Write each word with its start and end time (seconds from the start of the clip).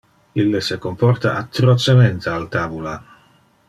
Ille 0.43 0.61
se 0.67 0.77
comporta 0.85 1.35
atrocemente 1.43 2.31
al 2.37 2.49
tabula. 2.57 2.99